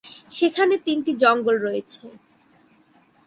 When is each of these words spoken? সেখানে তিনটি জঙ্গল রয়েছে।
সেখানে 0.31 0.75
তিনটি 0.85 1.11
জঙ্গল 1.13 1.55
রয়েছে। 1.57 2.05